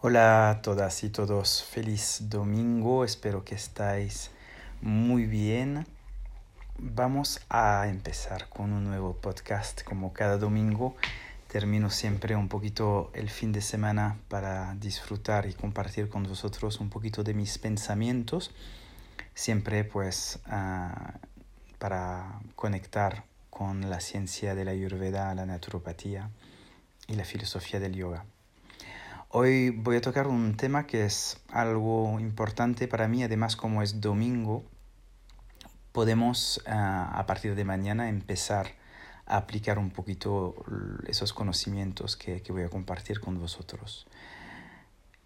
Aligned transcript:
Hola 0.00 0.50
a 0.50 0.62
todas 0.62 1.02
y 1.02 1.10
todos, 1.10 1.64
feliz 1.64 2.28
domingo, 2.30 3.04
espero 3.04 3.44
que 3.44 3.56
estáis 3.56 4.30
muy 4.80 5.26
bien. 5.26 5.88
Vamos 6.78 7.40
a 7.48 7.88
empezar 7.88 8.48
con 8.48 8.72
un 8.72 8.84
nuevo 8.84 9.16
podcast 9.16 9.82
como 9.82 10.12
cada 10.12 10.38
domingo. 10.38 10.94
Termino 11.48 11.90
siempre 11.90 12.36
un 12.36 12.46
poquito 12.46 13.10
el 13.12 13.28
fin 13.28 13.50
de 13.50 13.60
semana 13.60 14.20
para 14.28 14.76
disfrutar 14.76 15.46
y 15.46 15.54
compartir 15.54 16.08
con 16.08 16.22
vosotros 16.22 16.78
un 16.78 16.90
poquito 16.90 17.24
de 17.24 17.34
mis 17.34 17.58
pensamientos. 17.58 18.52
Siempre 19.34 19.82
pues 19.82 20.38
ah, 20.46 21.14
para 21.80 22.38
conectar 22.54 23.24
con 23.50 23.90
la 23.90 23.98
ciencia 23.98 24.54
de 24.54 24.64
la 24.64 24.70
ayurveda, 24.70 25.34
la 25.34 25.44
naturopatía 25.44 26.30
y 27.08 27.16
la 27.16 27.24
filosofía 27.24 27.80
del 27.80 27.96
yoga. 27.96 28.24
Hoy 29.30 29.68
voy 29.68 29.96
a 29.96 30.00
tocar 30.00 30.26
un 30.26 30.56
tema 30.56 30.86
que 30.86 31.04
es 31.04 31.36
algo 31.50 32.18
importante 32.18 32.88
para 32.88 33.08
mí, 33.08 33.22
además 33.22 33.56
como 33.56 33.82
es 33.82 34.00
domingo, 34.00 34.64
podemos 35.92 36.62
ah, 36.66 37.12
a 37.12 37.26
partir 37.26 37.54
de 37.54 37.62
mañana 37.62 38.08
empezar 38.08 38.68
a 39.26 39.36
aplicar 39.36 39.78
un 39.78 39.90
poquito 39.90 40.54
esos 41.06 41.34
conocimientos 41.34 42.16
que, 42.16 42.40
que 42.40 42.52
voy 42.52 42.62
a 42.62 42.70
compartir 42.70 43.20
con 43.20 43.38
vosotros. 43.38 44.06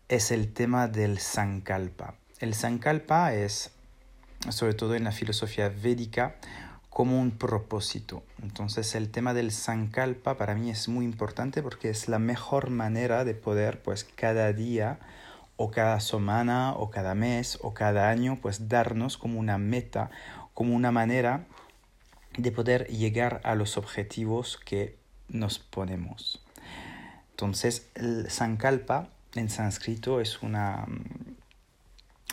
Es 0.09 0.33
el 0.33 0.53
tema 0.53 0.89
del 0.89 1.21
Sankalpa. 1.21 2.17
El 2.41 2.55
Sankalpa 2.55 3.33
es, 3.35 3.71
sobre 4.49 4.75
todo 4.75 4.97
en 4.97 5.05
la 5.05 5.13
filosofía 5.13 5.69
védica, 5.69 6.39
como 6.93 7.19
un 7.19 7.31
propósito. 7.31 8.23
Entonces 8.43 8.95
el 8.95 9.11
tema 9.11 9.33
del 9.33 9.51
sankalpa 9.51 10.37
para 10.37 10.55
mí 10.55 10.71
es 10.71 10.89
muy 10.89 11.07
importante 11.07 11.63
porque 11.63 11.89
es 11.89 12.07
la 12.07 12.19
mejor 12.19 12.69
manera 12.69 13.25
de 13.25 13.35
poder 13.35 13.81
pues 13.83 14.05
cada 14.05 14.53
día 14.53 14.99
o 15.57 15.71
cada 15.71 16.01
semana 16.01 16.75
o 16.75 16.91
cada 16.91 17.15
mes 17.15 17.59
o 17.63 17.73
cada 17.73 18.11
año 18.11 18.39
pues 18.43 18.69
darnos 18.69 19.17
como 19.17 19.41
una 19.41 19.57
meta, 19.57 20.11
como 20.53 20.75
una 20.75 20.93
manera 20.93 21.47
de 22.37 22.53
poder 22.53 22.87
llegar 22.89 23.41
a 23.45 23.55
los 23.55 23.79
objetivos 23.79 24.61
que 24.63 24.99
nos 25.29 25.59
ponemos. 25.59 26.45
Entonces 27.31 27.89
el 27.95 28.31
sankalpa 28.31 29.09
en 29.35 29.49
sánscrito 29.49 30.21
es 30.21 30.43
una, 30.43 30.87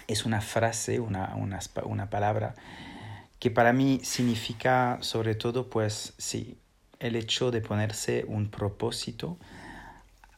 es 0.07 0.25
una 0.25 0.41
frase, 0.41 0.99
una, 0.99 1.33
una, 1.37 1.59
una 1.85 2.09
palabra 2.09 2.55
que 3.39 3.49
para 3.49 3.73
mí 3.73 4.01
significa 4.03 4.97
sobre 5.01 5.35
todo, 5.35 5.69
pues 5.69 6.13
sí, 6.17 6.57
el 6.99 7.15
hecho 7.15 7.51
de 7.51 7.61
ponerse 7.61 8.25
un 8.27 8.49
propósito, 8.49 9.37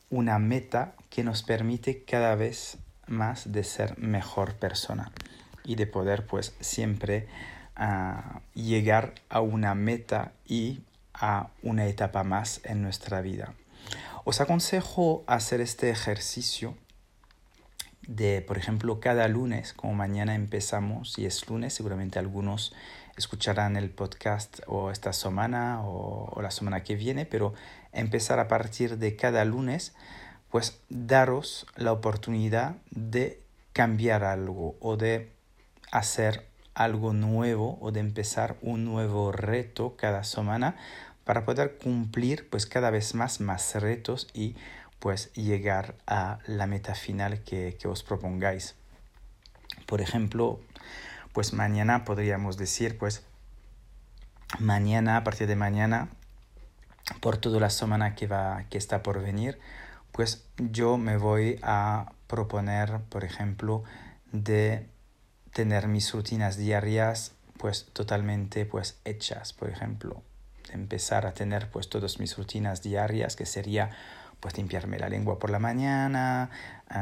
una 0.09 0.37
meta 0.39 0.93
que 1.09 1.23
nos 1.23 1.41
permite 1.43 2.03
cada 2.03 2.35
vez 2.35 2.77
más 3.07 3.51
de 3.51 3.63
ser 3.63 3.97
mejor 3.97 4.55
persona 4.55 5.11
y 5.63 5.75
de 5.75 5.87
poder 5.87 6.25
pues 6.25 6.55
siempre 6.59 7.27
ah, 7.75 8.41
llegar 8.53 9.15
a 9.29 9.41
una 9.41 9.73
meta 9.75 10.33
y 10.45 10.81
a 11.13 11.49
una 11.63 11.87
etapa 11.87 12.23
más 12.23 12.61
en 12.63 12.81
nuestra 12.81 13.21
vida. 13.21 13.53
Os 14.23 14.39
aconsejo 14.39 15.23
hacer 15.27 15.61
este 15.61 15.89
ejercicio 15.89 16.77
de, 18.07 18.41
por 18.41 18.57
ejemplo, 18.57 18.99
cada 18.99 19.27
lunes, 19.27 19.73
como 19.73 19.93
mañana 19.93 20.35
empezamos, 20.35 21.17
y 21.19 21.25
es 21.25 21.47
lunes, 21.49 21.73
seguramente 21.73 22.19
algunos 22.19 22.73
escucharán 23.17 23.75
el 23.75 23.89
podcast 23.89 24.61
o 24.67 24.91
esta 24.91 25.13
semana 25.13 25.81
o, 25.83 26.41
la 26.41 26.51
semana 26.51 26.83
que 26.83 26.95
viene, 26.95 27.25
pero 27.25 27.53
empezar 27.91 28.39
a 28.39 28.47
partir 28.47 28.97
de 28.97 29.15
cada 29.15 29.45
lunes, 29.45 29.93
pues 30.49 30.79
daros 30.89 31.67
la 31.75 31.91
oportunidad 31.91 32.75
de 32.89 33.41
cambiar 33.73 34.23
algo 34.23 34.75
o 34.79 34.97
de 34.97 35.31
hacer 35.91 36.47
algo 36.73 37.13
nuevo 37.13 37.77
o 37.81 37.91
de 37.91 37.99
empezar 37.99 38.57
un 38.61 38.85
nuevo 38.85 39.31
reto 39.31 39.95
cada 39.97 40.23
semana 40.23 40.75
para 41.25 41.45
poder 41.45 41.77
cumplir 41.77 42.49
pues 42.49 42.65
cada 42.65 42.89
vez 42.89 43.13
más 43.13 43.39
más 43.39 43.75
retos 43.75 44.27
y 44.33 44.55
pues 45.01 45.33
llegar 45.33 45.95
a 46.05 46.37
la 46.45 46.67
meta 46.67 46.93
final 46.93 47.41
que, 47.43 47.75
que 47.79 47.87
os 47.87 48.03
propongáis. 48.03 48.75
Por 49.87 49.99
ejemplo, 49.99 50.61
pues 51.33 51.53
mañana 51.53 52.05
podríamos 52.05 52.55
decir, 52.55 52.99
pues 52.99 53.25
mañana, 54.59 55.17
a 55.17 55.23
partir 55.23 55.47
de 55.47 55.55
mañana, 55.55 56.09
por 57.19 57.37
toda 57.37 57.59
la 57.59 57.71
semana 57.71 58.13
que, 58.13 58.27
va, 58.27 58.65
que 58.69 58.77
está 58.77 59.01
por 59.01 59.19
venir, 59.23 59.59
pues 60.11 60.45
yo 60.57 60.97
me 60.97 61.17
voy 61.17 61.59
a 61.63 62.13
proponer, 62.27 62.99
por 63.09 63.23
ejemplo, 63.23 63.83
de 64.31 64.87
tener 65.51 65.87
mis 65.87 66.13
rutinas 66.13 66.57
diarias 66.57 67.33
pues 67.57 67.87
totalmente 67.93 68.67
pues 68.67 68.99
hechas, 69.03 69.51
por 69.53 69.69
ejemplo, 69.69 70.21
empezar 70.71 71.25
a 71.25 71.33
tener 71.33 71.69
pues 71.71 71.89
todas 71.89 72.19
mis 72.19 72.37
rutinas 72.37 72.83
diarias 72.83 73.35
que 73.35 73.45
sería 73.47 73.91
pues 74.41 74.57
limpiarme 74.57 74.99
la 74.99 75.07
lengua 75.07 75.39
por 75.39 75.49
la 75.49 75.59
mañana, 75.59 76.49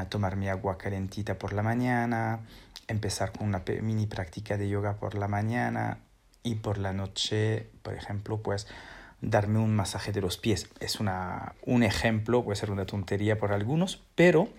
tomar 0.10 0.36
mi 0.36 0.50
agua 0.50 0.78
calentita 0.78 1.40
por 1.40 1.54
la 1.54 1.64
mañana, 1.64 2.42
empezar 2.88 3.32
con 3.32 3.48
una 3.48 3.64
mini 3.82 4.06
práctica 4.06 4.58
de 4.58 4.70
yoga 4.70 4.98
por 4.98 5.16
la 5.16 5.28
mañana 5.28 6.00
y 6.44 6.56
por 6.56 6.78
la 6.78 6.94
noche, 6.94 7.70
por 7.82 7.96
ejemplo, 7.96 8.42
pues 8.42 8.68
darme 9.22 9.60
un 9.60 9.76
masaje 9.76 10.12
de 10.12 10.22
los 10.22 10.38
pies. 10.38 10.70
Es 10.80 11.00
una, 11.00 11.56
un 11.66 11.84
ejemplo, 11.84 12.44
puede 12.44 12.58
ser 12.58 12.72
una 12.72 12.86
tontería 12.86 13.40
por 13.40 13.54
algunos, 13.54 14.04
pero 14.16 14.50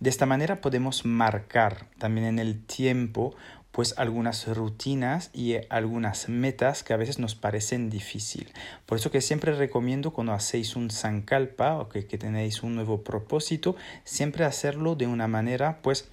de 0.00 0.08
esta 0.10 0.26
manera 0.26 0.62
podemos 0.62 1.04
marcar 1.04 1.86
también 1.98 2.26
en 2.26 2.38
el 2.38 2.64
tiempo 2.64 3.34
pues 3.70 3.94
algunas 3.98 4.48
rutinas 4.48 5.30
y 5.32 5.54
algunas 5.68 6.28
metas 6.28 6.82
que 6.82 6.92
a 6.92 6.96
veces 6.96 7.18
nos 7.18 7.36
parecen 7.36 7.88
difícil. 7.88 8.52
Por 8.84 8.98
eso 8.98 9.10
que 9.10 9.20
siempre 9.20 9.52
recomiendo 9.52 10.12
cuando 10.12 10.32
hacéis 10.32 10.74
un 10.74 10.90
sankalpa 10.90 11.76
o 11.78 11.88
que, 11.88 12.06
que 12.06 12.18
tenéis 12.18 12.62
un 12.62 12.74
nuevo 12.74 13.04
propósito, 13.04 13.76
siempre 14.04 14.44
hacerlo 14.44 14.96
de 14.96 15.06
una 15.06 15.28
manera 15.28 15.78
pues 15.82 16.08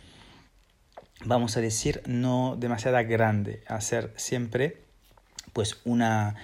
vamos 1.26 1.58
a 1.58 1.62
decir 1.62 2.04
no 2.06 2.56
demasiado 2.60 2.98
grande, 3.08 3.64
hacer 3.68 4.14
siempre 4.18 4.82
pues 5.54 5.80
una, 5.86 6.36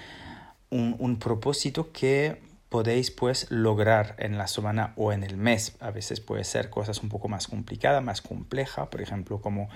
un, 0.72 0.96
un 0.98 1.20
propósito 1.20 1.92
que 1.92 2.42
podéis 2.74 3.12
pues 3.12 3.52
lograr 3.52 4.16
en 4.18 4.40
la 4.40 4.48
semana 4.48 4.94
o 4.96 5.14
en 5.14 5.24
el 5.24 5.38
mes. 5.38 5.76
A 5.80 5.92
veces 5.92 6.22
puede 6.22 6.44
ser 6.44 6.72
cosas 6.72 7.04
un 7.04 7.10
poco 7.10 7.28
más 7.28 7.48
complicadas, 7.48 8.04
más 8.04 8.24
complejas, 8.24 8.88
por 8.88 9.00
ejemplo 9.00 9.42
como 9.42 9.70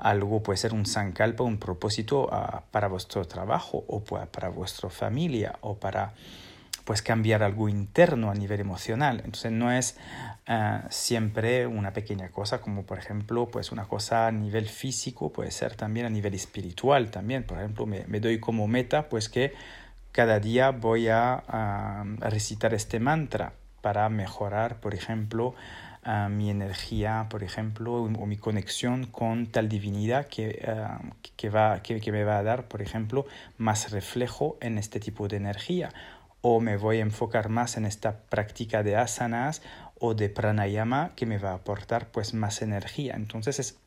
algo 0.00 0.42
puede 0.42 0.56
ser 0.56 0.74
un 0.74 0.84
sankalpa, 0.84 1.44
un 1.44 1.58
propósito 1.58 2.28
ah, 2.32 2.64
para 2.72 2.88
vuestro 2.88 3.24
trabajo 3.28 3.84
o 3.86 4.02
para 4.02 4.48
vuestra 4.48 4.90
familia 4.90 5.56
o 5.60 5.76
para 5.76 6.14
pues 6.84 7.00
cambiar 7.00 7.44
algo 7.44 7.68
interno 7.68 8.28
a 8.28 8.34
nivel 8.34 8.58
emocional. 8.58 9.18
Entonces 9.24 9.52
no 9.52 9.70
es 9.70 9.96
ah, 10.48 10.82
siempre 10.90 11.68
una 11.68 11.92
pequeña 11.92 12.30
cosa 12.30 12.60
como 12.60 12.82
por 12.82 12.98
ejemplo 12.98 13.52
pues 13.52 13.70
una 13.70 13.84
cosa 13.84 14.26
a 14.26 14.32
nivel 14.32 14.68
físico, 14.68 15.32
puede 15.32 15.52
ser 15.52 15.76
también 15.76 16.06
a 16.06 16.10
nivel 16.10 16.34
espiritual 16.34 17.12
también. 17.12 17.44
Por 17.44 17.58
ejemplo 17.58 17.86
me, 17.86 18.04
me 18.08 18.18
doy 18.18 18.40
como 18.40 18.66
meta 18.66 19.08
pues 19.08 19.28
que 19.28 19.54
cada 20.12 20.38
día 20.40 20.70
voy 20.70 21.08
a, 21.08 22.04
recitar 22.20 22.74
este 22.74 23.00
mantra 23.00 23.54
para 23.80 24.08
mejorar 24.08 24.80
por 24.80 24.94
ejemplo 24.94 25.54
mi 26.30 26.50
energía, 26.50 27.26
por 27.30 27.44
ejemplo, 27.44 27.94
o 27.94 28.26
mi 28.26 28.36
conexión 28.36 29.06
con 29.06 29.46
tal 29.46 29.68
divinidad 29.68 30.26
que, 30.26 30.60
que, 31.36 31.48
va, 31.48 31.80
que, 31.80 32.00
que 32.00 32.10
me 32.10 32.24
va 32.24 32.38
a 32.38 32.42
dar, 32.42 32.66
por 32.66 32.82
ejemplo, 32.82 33.24
más 33.56 33.92
reflejo 33.92 34.58
en 34.60 34.78
este 34.78 34.98
tipo 34.98 35.28
de 35.28 35.36
energía. 35.36 35.90
O 36.40 36.58
me 36.58 36.76
voy 36.76 36.98
a 36.98 37.02
enfocar 37.02 37.50
más 37.50 37.76
en 37.76 37.86
esta 37.86 38.18
práctica 38.18 38.82
de 38.82 38.96
asanas 38.96 39.62
o 40.00 40.14
de 40.14 40.28
pranayama 40.28 41.12
que 41.14 41.24
me 41.24 41.38
va 41.38 41.52
a 41.52 41.54
aportar 41.54 42.08
pues 42.10 42.34
más 42.34 42.62
energía. 42.62 43.14
Entonces 43.14 43.60
es 43.60 43.78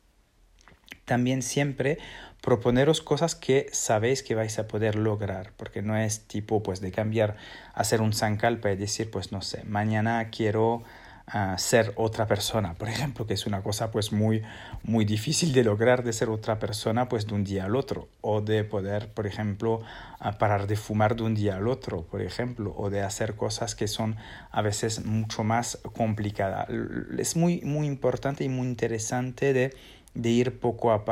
también 1.04 1.42
siempre 1.42 1.98
proponeros 2.40 3.00
cosas 3.00 3.34
que 3.34 3.68
sabéis 3.72 4.22
que 4.22 4.34
vais 4.34 4.58
a 4.58 4.68
poder 4.68 4.94
lograr, 4.94 5.52
porque 5.56 5.82
no 5.82 5.96
es 5.96 6.20
tipo 6.28 6.62
pues 6.62 6.80
de 6.80 6.92
cambiar, 6.92 7.36
hacer 7.74 8.00
un 8.00 8.12
sankalpa 8.12 8.70
y 8.70 8.76
decir 8.76 9.10
pues 9.10 9.32
no 9.32 9.42
sé, 9.42 9.64
mañana 9.64 10.30
quiero 10.30 10.84
a 11.26 11.58
ser 11.58 11.92
otra 11.96 12.28
persona, 12.28 12.74
por 12.74 12.88
ejemplo, 12.88 13.26
que 13.26 13.34
es 13.34 13.46
una 13.46 13.60
cosa 13.62 13.90
pues 13.90 14.12
muy, 14.12 14.42
muy 14.84 15.04
difícil 15.04 15.52
de 15.52 15.64
lograr 15.64 16.04
de 16.04 16.12
ser 16.12 16.28
otra 16.28 16.60
persona 16.60 17.08
pues 17.08 17.26
de 17.26 17.34
un 17.34 17.42
día 17.42 17.64
al 17.64 17.74
otro, 17.74 18.08
o 18.20 18.40
de 18.40 18.62
poder, 18.62 19.08
por 19.08 19.26
ejemplo, 19.26 19.80
parar 20.38 20.68
de 20.68 20.76
fumar 20.76 21.16
de 21.16 21.24
un 21.24 21.34
día 21.34 21.56
al 21.56 21.66
otro, 21.66 22.02
por 22.02 22.22
ejemplo, 22.22 22.72
o 22.76 22.90
de 22.90 23.02
hacer 23.02 23.34
cosas 23.34 23.74
que 23.74 23.88
son 23.88 24.16
a 24.52 24.62
veces 24.62 25.04
mucho 25.04 25.42
más 25.42 25.78
complicadas. 25.94 26.68
Es 27.18 27.34
muy, 27.34 27.60
muy 27.62 27.88
importante 27.88 28.44
y 28.44 28.48
muy 28.48 28.68
interesante 28.68 29.52
de 29.52 29.74
de 30.16 30.30
ir 30.30 30.58
poco 30.58 30.90
a, 30.92 31.04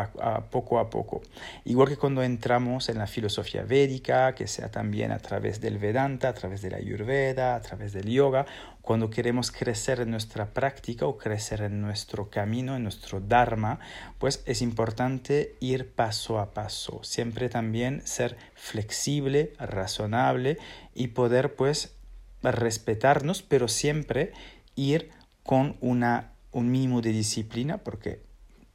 poco 0.50 0.78
a 0.78 0.90
poco. 0.90 1.22
Igual 1.64 1.88
que 1.88 1.96
cuando 1.96 2.22
entramos 2.22 2.88
en 2.88 2.98
la 2.98 3.06
filosofía 3.06 3.62
védica, 3.62 4.34
que 4.34 4.46
sea 4.46 4.70
también 4.70 5.12
a 5.12 5.18
través 5.18 5.60
del 5.60 5.78
Vedanta, 5.78 6.30
a 6.30 6.34
través 6.34 6.62
de 6.62 6.70
la 6.70 6.78
Ayurveda, 6.78 7.54
a 7.54 7.60
través 7.60 7.92
del 7.92 8.08
yoga, 8.08 8.46
cuando 8.80 9.10
queremos 9.10 9.50
crecer 9.50 10.00
en 10.00 10.10
nuestra 10.10 10.52
práctica 10.54 11.06
o 11.06 11.18
crecer 11.18 11.60
en 11.60 11.82
nuestro 11.82 12.30
camino, 12.30 12.76
en 12.76 12.82
nuestro 12.82 13.20
Dharma, 13.20 13.78
pues 14.18 14.42
es 14.46 14.62
importante 14.62 15.54
ir 15.60 15.92
paso 15.92 16.38
a 16.38 16.54
paso, 16.54 17.00
siempre 17.02 17.48
también 17.50 18.02
ser 18.06 18.36
flexible, 18.54 19.52
razonable 19.58 20.58
y 20.94 21.08
poder 21.08 21.54
pues 21.54 21.94
respetarnos, 22.42 23.42
pero 23.42 23.68
siempre 23.68 24.32
ir 24.76 25.10
con 25.42 25.76
una, 25.80 26.32
un 26.52 26.70
mínimo 26.70 27.02
de 27.02 27.12
disciplina, 27.12 27.78
porque 27.78 28.20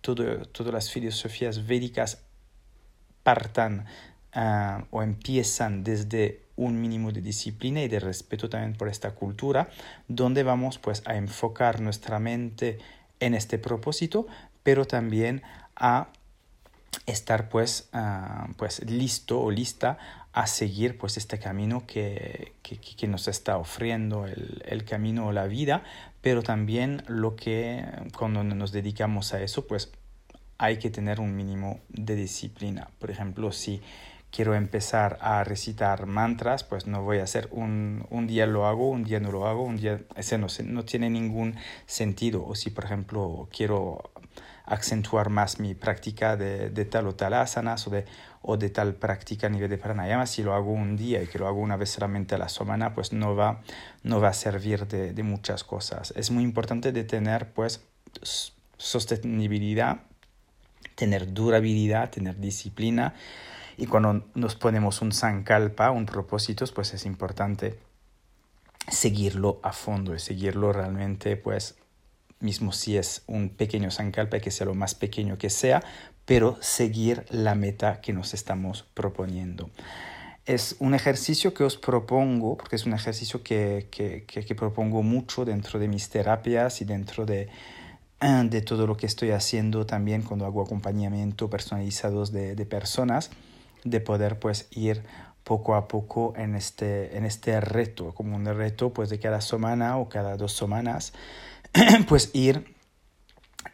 todas 0.02 0.74
las 0.74 0.92
filosofías 0.92 1.68
védicas 1.68 2.24
partan 3.24 3.86
ah, 4.34 4.86
o 4.92 5.04
empiezan 5.04 5.84
desde 5.84 6.44
un 6.56 6.82
mínimo 6.82 7.12
de 7.12 7.22
disciplina 7.22 7.82
y 7.82 7.88
de 7.88 8.00
respeto 8.00 8.50
también 8.50 8.76
por 8.76 8.90
esta 8.90 9.12
cultura, 9.12 9.70
donde 10.08 10.44
vamos 10.44 10.78
pues 10.78 11.04
a 11.06 11.16
enfocar 11.16 11.80
nuestra 11.80 12.20
mente 12.20 12.80
en 13.20 13.34
este 13.34 13.58
propósito, 13.58 14.28
pero 14.64 14.86
también 14.86 15.42
a 15.76 16.12
estar 17.06 17.50
pues, 17.50 17.90
ah, 17.94 18.48
pues 18.58 18.84
listo 18.86 19.42
o 19.42 19.52
lista 19.52 19.98
a 20.32 20.48
seguir 20.48 20.98
pues 20.98 21.18
este 21.18 21.40
camino 21.40 21.86
que, 21.88 22.54
que, 22.62 23.08
nos 23.08 23.28
está 23.28 23.58
ofreciendo 23.58 24.26
el, 24.26 24.64
el, 24.66 24.86
camino 24.86 25.28
o 25.28 25.32
la 25.32 25.48
vida, 25.48 25.84
pero 26.22 26.44
también 26.44 27.04
lo 27.08 27.36
que 27.36 27.84
cuando 28.16 28.44
nos 28.44 28.72
dedicamos 28.72 29.34
a 29.34 29.42
eso 29.42 29.66
pues 29.66 29.92
hay 30.60 30.78
que 30.78 30.92
tener 30.92 31.20
un 31.20 31.36
mínimo 31.36 31.80
de 31.90 32.16
disciplina. 32.16 32.90
Por 33.00 33.10
ejemplo, 33.10 33.52
si 33.52 33.82
quiero 34.32 34.56
empezar 34.56 35.18
a 35.22 35.44
recitar 35.44 36.06
mantras, 36.06 36.64
pues 36.64 36.86
no 36.86 37.02
voy 37.02 37.20
a 37.20 37.24
hacer 37.24 37.48
un, 37.52 38.06
un 38.10 38.28
día 38.28 38.46
lo 38.46 38.68
hago, 38.68 38.90
un 38.90 39.04
día 39.04 39.20
no 39.20 39.32
lo 39.32 39.48
hago, 39.48 39.64
un 39.64 39.78
día 39.78 40.02
ese 40.16 40.38
no, 40.38 40.48
no 40.66 40.86
tiene 40.86 41.10
ningún 41.10 41.56
sentido. 41.86 42.46
O 42.46 42.56
si, 42.56 42.70
por 42.70 42.86
ejemplo, 42.86 43.48
quiero 43.52 44.12
acentuar 44.70 45.30
más 45.30 45.60
mi 45.60 45.74
práctica 45.74 46.38
de, 46.38 46.70
de, 46.70 46.86
tal 46.86 47.08
o 47.08 47.16
tal 47.16 47.34
asanas 47.34 47.88
o 47.88 47.90
de, 47.90 48.06
o 48.42 48.58
de 48.58 48.70
tal 48.70 48.96
práctica 48.96 49.48
a 49.48 49.50
nivel 49.50 49.70
de 49.70 49.78
pranayama, 49.78 50.26
si 50.26 50.44
lo 50.44 50.54
hago 50.54 50.72
un 50.72 50.96
día 50.96 51.22
y 51.22 51.28
que 51.28 51.40
lo 51.40 51.48
hago 51.48 51.60
una 51.60 51.76
vez 51.76 51.90
solamente 51.90 52.36
a 52.36 52.38
la 52.38 52.50
semana, 52.50 52.94
pues 52.94 53.14
no 53.14 53.36
va, 53.36 53.62
no 54.04 54.22
va 54.22 54.30
a 54.30 54.34
servir 54.34 54.88
de, 54.88 55.14
de 55.14 55.24
muchas 55.24 55.64
cosas. 55.64 56.14
Es 56.16 56.32
muy 56.32 56.44
importante 56.44 56.92
de 56.92 57.04
tener 57.04 57.52
pues 57.54 57.84
sostenibilidad 58.78 60.00
tener 61.00 61.34
durabilidad, 61.34 62.12
tener 62.12 62.38
disciplina. 62.40 63.14
Y 63.78 63.88
cuando 63.88 64.26
nos 64.36 64.56
ponemos 64.56 65.02
un 65.02 65.14
sankalpa, 65.14 65.92
un 65.92 66.06
propósito, 66.06 66.66
pues 66.76 66.94
es 66.94 67.06
importante 67.06 67.80
seguirlo 68.90 69.62
a 69.64 69.72
fondo 69.72 70.14
y 70.14 70.20
seguirlo 70.20 70.74
realmente, 70.74 71.38
pues, 71.38 71.78
mismo 72.40 72.72
si 72.72 72.98
es 72.98 73.24
un 73.28 73.50
pequeño 73.50 73.92
sankalpa, 73.92 74.40
que 74.40 74.52
sea 74.52 74.66
lo 74.66 74.76
más 74.76 74.96
pequeño 74.96 75.38
que 75.38 75.50
sea, 75.50 75.84
pero 76.26 76.58
seguir 76.62 77.26
la 77.30 77.56
meta 77.56 78.02
que 78.02 78.14
nos 78.14 78.34
estamos 78.34 78.84
proponiendo. 78.94 79.70
Es 80.46 80.76
un 80.80 80.94
ejercicio 80.94 81.54
que 81.54 81.64
os 81.64 81.78
propongo, 81.78 82.58
porque 82.58 82.76
es 82.76 82.86
un 82.86 82.94
ejercicio 82.94 83.44
que, 83.44 83.88
que, 83.92 84.26
que 84.26 84.56
propongo 84.56 85.04
mucho 85.04 85.46
dentro 85.46 85.80
de 85.80 85.88
mis 85.88 86.10
terapias 86.10 86.82
y 86.82 86.86
dentro 86.86 87.26
de, 87.26 87.50
de 88.20 88.62
todo 88.62 88.86
lo 88.86 88.98
que 88.98 89.06
estoy 89.06 89.32
haciendo 89.32 89.86
también 89.86 90.24
cuando 90.24 90.46
hago 90.46 90.62
acompañamiento 90.62 91.50
personalizados 91.50 92.32
de, 92.32 92.56
de, 92.56 92.66
personas, 92.66 93.32
de 93.84 94.02
poder 94.02 94.40
pues 94.40 94.68
ir 94.72 95.04
poco 95.44 95.76
a 95.76 95.88
poco 95.88 96.34
en 96.36 96.56
este, 96.56 97.18
en 97.18 97.26
este 97.26 97.60
reto, 97.62 98.14
como 98.14 98.36
un 98.36 98.46
reto 98.46 98.92
pues 98.94 99.10
de 99.10 99.20
cada 99.20 99.42
semana 99.42 99.98
o 99.98 100.10
cada 100.10 100.36
dos 100.36 100.52
semanas, 100.52 101.14
pues 102.08 102.32
ir 102.34 102.76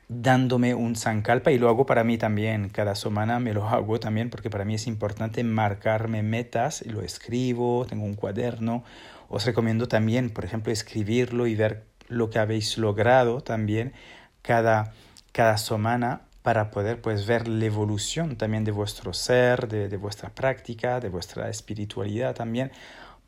dándome 0.08 0.76
un 0.76 0.96
sankalpa 0.96 1.52
y 1.52 1.58
lo 1.58 1.70
hago 1.70 1.86
para 1.86 2.04
mí 2.04 2.18
también, 2.18 2.70
cada 2.70 2.96
semana 2.96 3.40
me 3.40 3.54
lo 3.54 3.68
hago 3.68 4.00
también 4.00 4.30
porque 4.30 4.50
para 4.50 4.66
mí 4.66 4.76
es 4.76 4.88
importante 4.88 5.44
marcarme 5.44 6.22
metas, 6.22 6.82
y 6.82 6.90
lo 6.90 7.02
escribo, 7.02 7.86
tengo 7.88 8.06
un 8.06 8.14
cuaderno, 8.14 8.84
os 9.30 9.46
recomiendo 9.46 9.88
también, 9.88 10.30
por 10.30 10.46
ejemplo, 10.46 10.72
escribirlo 10.72 11.48
y 11.48 11.56
ver 11.56 11.86
lo 12.08 12.30
que 12.30 12.40
habéis 12.40 12.78
logrado 12.78 13.42
también 13.42 13.94
cada, 14.42 14.94
cada 15.32 15.58
semana 15.58 16.22
para 16.44 16.70
poder 16.70 17.02
pues 17.02 17.26
ver 17.26 17.48
la 17.48 17.66
evolución 17.66 18.36
también 18.36 18.64
de 18.64 18.72
vuestro 18.72 19.14
ser, 19.14 19.68
de, 19.68 19.90
de, 19.90 19.98
vuestra 19.98 20.30
práctica, 20.30 21.00
de 21.00 21.10
vuestra 21.10 21.50
espiritualidad 21.50 22.36
también, 22.36 22.72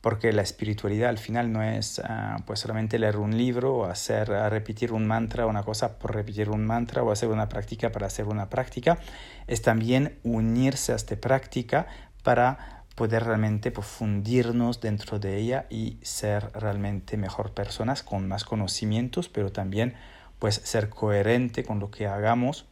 porque 0.01 0.31
la 0.31 0.41
espiritualidad 0.41 1.09
al 1.09 1.17
final 1.17 1.51
no 1.51 1.63
es 1.63 1.99
uh, 1.99 2.41
pues 2.45 2.59
solamente 2.59 2.99
leer 2.99 3.17
un 3.17 3.35
libro 3.35 3.75
o 3.75 3.85
hacer 3.85 4.29
uh, 4.29 4.49
repetir 4.49 4.93
un 4.93 5.07
mantra, 5.07 5.45
una 5.45 5.63
cosa 5.63 5.97
por 5.97 6.15
repetir 6.15 6.49
un 6.49 6.65
mantra 6.65 7.03
o 7.03 7.11
hacer 7.11 7.29
una 7.29 7.49
práctica 7.49 7.91
para 7.91 8.07
hacer 8.07 8.25
una 8.25 8.49
práctica, 8.49 8.99
es 9.47 9.61
también 9.61 10.19
unirse 10.23 10.93
a 10.93 10.95
esta 10.95 11.15
práctica 11.15 11.87
para 12.23 12.83
poder 12.95 13.25
realmente 13.25 13.71
fundirnos 13.71 14.81
dentro 14.81 15.19
de 15.19 15.37
ella 15.37 15.67
y 15.69 15.99
ser 16.01 16.51
realmente 16.53 17.15
mejor 17.15 17.53
personas 17.53 18.01
con 18.01 18.27
más 18.27 18.43
conocimientos, 18.43 19.29
pero 19.29 19.51
también 19.51 19.93
pues 20.39 20.55
ser 20.55 20.89
coherente 20.89 21.63
con 21.63 21.79
lo 21.79 21.91
que 21.91 22.07
hagamos 22.07 22.65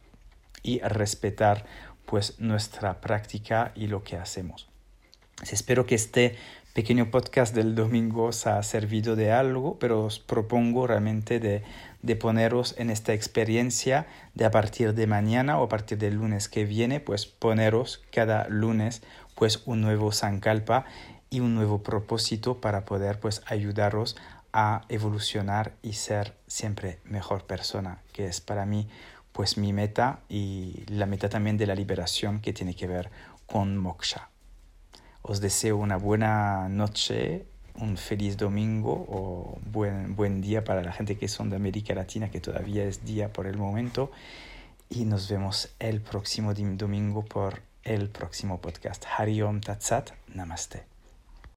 y 0.62 0.80
respetar 0.80 1.64
pues 2.06 2.40
nuestra 2.40 3.00
práctica 3.00 3.72
y 3.74 3.86
lo 3.86 4.02
que 4.02 4.16
hacemos. 4.16 4.68
Espero 5.48 5.86
que 5.86 5.94
este 5.94 6.36
pequeño 6.76 7.10
podcast 7.10 7.54
del 7.54 7.74
domingo 7.74 8.24
os 8.24 8.46
ha 8.46 8.62
servido 8.62 9.16
de 9.16 9.32
algo, 9.32 9.78
pero 9.78 10.04
os 10.04 10.18
propongo 10.18 10.86
realmente 10.86 11.40
de, 11.40 11.62
de 12.02 12.16
poneros 12.16 12.74
en 12.76 12.90
esta 12.90 13.14
experiencia 13.14 14.06
de 14.34 14.44
a 14.44 14.50
partir 14.50 14.92
de 14.92 15.06
mañana 15.06 15.58
o 15.58 15.64
a 15.64 15.68
partir 15.70 15.96
del 15.96 16.16
lunes 16.16 16.50
que 16.50 16.66
viene, 16.66 17.00
pues 17.00 17.24
poneros 17.24 18.04
cada 18.12 18.46
lunes 18.50 19.02
pues 19.34 19.62
un 19.64 19.80
nuevo 19.80 20.12
Sankalpa 20.12 20.84
y 21.30 21.40
un 21.40 21.54
nuevo 21.54 21.82
propósito 21.82 22.60
para 22.60 22.84
poder 22.84 23.20
pues 23.20 23.40
ayudaros 23.46 24.14
a 24.52 24.82
evolucionar 24.90 25.72
y 25.80 25.94
ser 25.94 26.34
siempre 26.46 26.98
mejor 27.04 27.46
persona, 27.46 28.02
que 28.12 28.26
es 28.26 28.42
para 28.42 28.66
mí 28.66 28.86
pues 29.32 29.56
mi 29.56 29.72
meta 29.72 30.20
y 30.28 30.84
la 30.88 31.06
meta 31.06 31.30
también 31.30 31.56
de 31.56 31.66
la 31.66 31.74
liberación 31.74 32.38
que 32.38 32.52
tiene 32.52 32.76
que 32.76 32.86
ver 32.86 33.10
con 33.46 33.78
moksha. 33.78 34.28
Os 35.28 35.40
deseo 35.40 35.76
una 35.76 35.96
buena 35.96 36.68
noche, 36.68 37.46
un 37.80 37.96
feliz 37.96 38.36
domingo 38.36 38.92
o 39.08 39.58
buen, 39.72 40.14
buen 40.14 40.40
día 40.40 40.62
para 40.62 40.84
la 40.84 40.92
gente 40.92 41.18
que 41.18 41.26
son 41.26 41.50
de 41.50 41.56
América 41.56 41.96
Latina, 41.96 42.30
que 42.30 42.40
todavía 42.40 42.84
es 42.84 43.04
día 43.04 43.32
por 43.32 43.48
el 43.48 43.56
momento. 43.56 44.12
Y 44.88 45.04
nos 45.04 45.28
vemos 45.28 45.74
el 45.80 46.00
próximo 46.00 46.54
domingo 46.54 47.24
por 47.24 47.60
el 47.82 48.08
próximo 48.08 48.60
podcast. 48.60 49.04
Hariom 49.18 49.60
Tatsat, 49.60 50.12
Namaste. 50.32 50.95